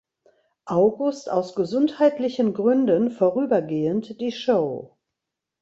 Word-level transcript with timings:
August 0.65 1.29
aus 1.29 1.53
gesundheitlichen 1.53 2.55
Gründen 2.55 3.11
vorübergehend 3.11 4.19
die 4.19 4.31
Show. 4.31 4.97